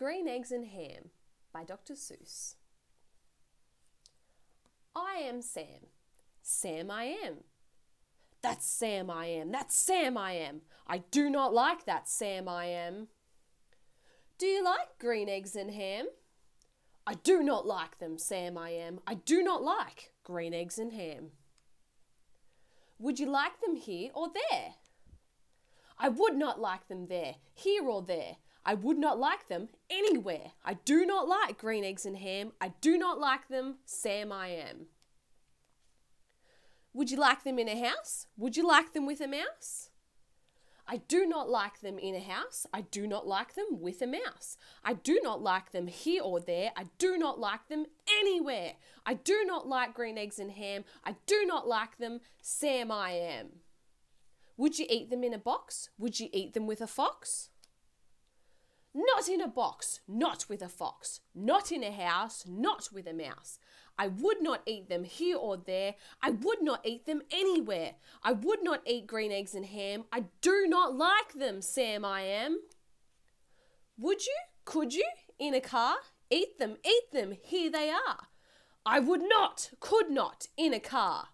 [0.00, 1.10] Green Eggs and Ham
[1.52, 1.92] by Dr.
[1.92, 2.54] Seuss.
[4.96, 5.88] I am Sam.
[6.40, 7.44] Sam I am.
[8.40, 9.52] That's Sam I am.
[9.52, 10.62] That's Sam I am.
[10.86, 13.08] I do not like that Sam I am.
[14.38, 16.06] Do you like green eggs and ham?
[17.06, 19.00] I do not like them, Sam I am.
[19.06, 21.32] I do not like green eggs and ham.
[22.98, 24.76] Would you like them here or there?
[25.98, 28.36] I would not like them there, here or there.
[28.64, 30.52] I would not like them anywhere.
[30.64, 32.52] I do not like green eggs and ham.
[32.60, 34.86] I do not like them, Sam I am.
[36.92, 38.26] Would you like them in a house?
[38.36, 39.90] Would you like them with a mouse?
[40.92, 42.66] I do not like them in a house.
[42.74, 44.56] I do not like them with a mouse.
[44.84, 46.72] I do not like them here or there.
[46.76, 47.86] I do not like them
[48.18, 48.72] anywhere.
[49.06, 50.84] I do not like green eggs and ham.
[51.04, 52.20] I do not like them.
[52.42, 53.60] Sam, I am.
[54.56, 55.90] Would you eat them in a box?
[55.96, 57.50] Would you eat them with a fox?
[58.92, 63.12] Not in a box, not with a fox, not in a house, not with a
[63.12, 63.58] mouse.
[63.96, 65.94] I would not eat them here or there.
[66.22, 67.94] I would not eat them anywhere.
[68.24, 70.04] I would not eat green eggs and ham.
[70.12, 72.60] I do not like them, Sam I am.
[73.98, 74.36] Would you?
[74.64, 75.06] Could you?
[75.38, 75.96] In a car?
[76.30, 78.28] Eat them, eat them, here they are.
[78.86, 81.28] I would not, could not, in a car.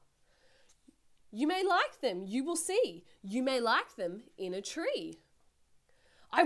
[1.31, 3.05] You may like them, you will see.
[3.23, 5.21] You may like them in a tree.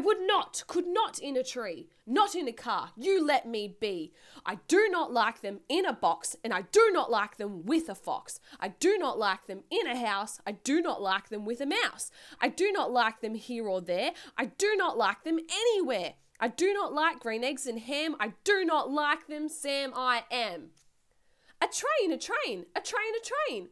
[0.04, 2.90] Would not, could not in a tree, not in a car.
[2.96, 4.12] You let me be.
[4.44, 7.88] I do not like them in a box, and I do not like them with
[7.88, 8.40] a fox.
[8.58, 10.40] I do not like them in a house.
[10.46, 12.10] I do not like them with a mouse.
[12.40, 14.12] I do not like them here or there.
[14.36, 16.14] I do not like them anywhere.
[16.38, 18.16] I do not like green eggs and ham.
[18.18, 20.70] I do not like them, Sam, I am.
[21.60, 23.68] A train, a train, a train, a train.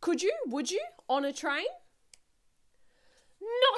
[0.00, 1.64] Could you, would you, on a train?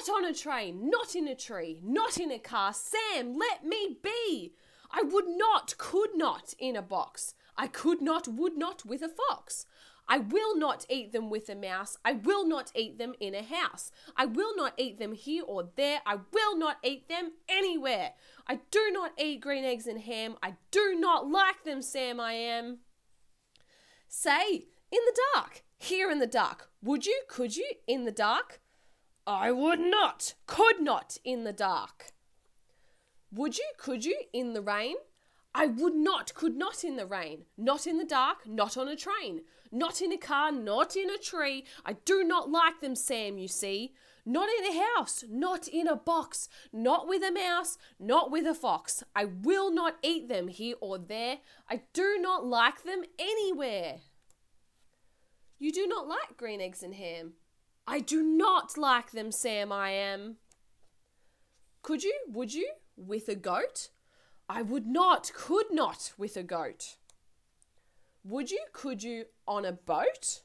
[0.06, 2.74] Not on a train, not in a tree, not in a car.
[2.74, 4.54] Sam, let me be.
[4.90, 7.34] I would not, could not in a box.
[7.56, 9.66] I could not, would not with a fox.
[10.06, 11.96] I will not eat them with a mouse.
[12.04, 13.90] I will not eat them in a house.
[14.16, 16.00] I will not eat them here or there.
[16.04, 18.10] I will not eat them anywhere.
[18.46, 20.36] I do not eat green eggs and ham.
[20.42, 22.80] I do not like them, Sam, I am.
[24.06, 26.68] Say, in the dark, here in the dark.
[26.82, 28.60] Would you, could you, in the dark?
[29.26, 32.12] I would not, could not in the dark.
[33.32, 34.96] Would you, could you in the rain?
[35.54, 37.44] I would not, could not in the rain.
[37.56, 39.42] Not in the dark, not on a train.
[39.72, 41.64] Not in a car, not in a tree.
[41.86, 43.94] I do not like them, Sam, you see.
[44.26, 48.54] Not in a house, not in a box, not with a mouse, not with a
[48.54, 49.04] fox.
[49.14, 51.38] I will not eat them here or there.
[51.68, 53.96] I do not like them anywhere.
[55.58, 57.34] You do not like green eggs and ham.
[57.86, 60.36] I do not like them, Sam, I am.
[61.82, 63.90] Could you, would you, with a goat?
[64.48, 66.96] I would not, could not with a goat.
[68.24, 70.42] Would you, could you, on a boat?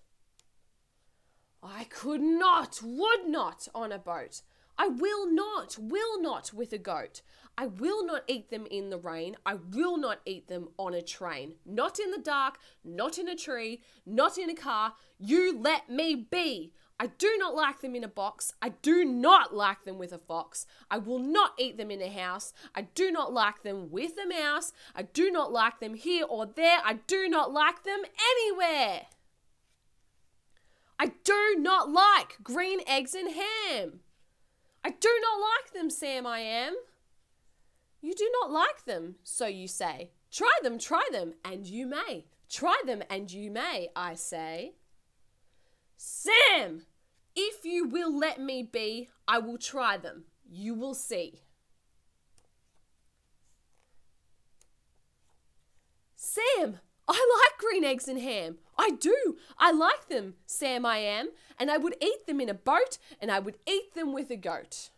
[1.63, 4.41] I could not, would not on a boat.
[4.77, 7.21] I will not, will not with a goat.
[7.57, 9.35] I will not eat them in the rain.
[9.45, 11.56] I will not eat them on a train.
[11.66, 14.94] Not in the dark, not in a tree, not in a car.
[15.19, 16.71] You let me be.
[17.00, 18.54] I do not like them in a box.
[18.62, 20.66] I do not like them with a fox.
[20.92, 22.52] I will not eat them in a house.
[22.76, 24.74] I do not like them with a mouse.
[24.94, 26.80] I do not like them here or there.
[26.84, 28.02] I do not like them
[28.32, 29.04] anywhere.
[31.00, 34.02] I do not like green eggs and ham.
[34.84, 36.76] I do not like them, Sam, I am.
[38.02, 40.12] You do not like them, so you say.
[40.31, 42.26] Try them, try them, and you may.
[42.50, 44.74] Try them, and you may, I say.
[46.02, 46.84] Sam,
[47.36, 50.24] if you will let me be, I will try them.
[50.50, 51.42] You will see.
[56.16, 58.60] Sam, I like green eggs and ham.
[58.78, 59.36] I do.
[59.58, 61.32] I like them, Sam, I am.
[61.60, 64.38] And I would eat them in a boat, and I would eat them with a
[64.38, 64.92] goat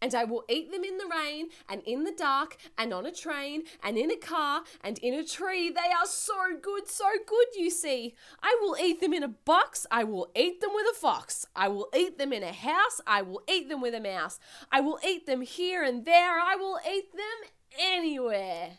[0.00, 3.12] and I will eat them in the rain and in the dark and on a
[3.12, 5.70] train and in a car and in a tree.
[5.70, 8.14] They are so good, so good, you see.
[8.42, 9.86] I will eat them in a box.
[9.90, 11.46] I will eat them with a fox.
[11.56, 13.00] I will eat them in a house.
[13.06, 14.38] I will eat them with a mouse.
[14.70, 16.38] I will eat them here and there.
[16.38, 18.78] I will eat them anywhere.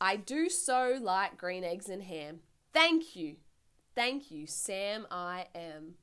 [0.00, 2.40] I do so like green eggs and ham.
[2.74, 3.36] Thank you.
[3.94, 5.94] Thank you, Sam I am.